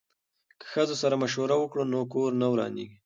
که 0.59 0.65
ښځو 0.73 0.95
سره 1.01 1.15
مشوره 1.23 1.55
وکړو 1.57 1.83
نو 1.93 1.99
کور 2.13 2.31
نه 2.41 2.47
ورانیږي. 2.51 2.97